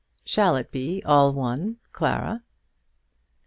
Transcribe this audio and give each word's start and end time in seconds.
Shall 0.25 0.55
it 0.55 0.71
be 0.71 1.03
all 1.05 1.31
one, 1.31 1.77
Clara?" 1.91 2.41